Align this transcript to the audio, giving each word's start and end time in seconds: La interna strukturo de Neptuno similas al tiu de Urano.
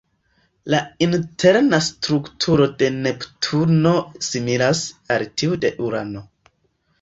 La 0.73 0.77
interna 1.07 1.79
strukturo 1.87 2.67
de 2.79 2.89
Neptuno 2.95 3.93
similas 4.29 4.83
al 5.17 5.27
tiu 5.43 5.61
de 5.67 5.73
Urano. 5.91 6.27